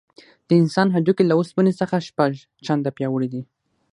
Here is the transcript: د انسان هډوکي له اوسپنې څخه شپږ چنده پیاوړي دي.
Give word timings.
د 0.47 0.49
انسان 0.61 0.87
هډوکي 0.95 1.23
له 1.27 1.33
اوسپنې 1.39 1.71
څخه 1.81 2.05
شپږ 2.07 2.31
چنده 2.65 2.91
پیاوړي 2.97 3.27
دي. 3.33 3.41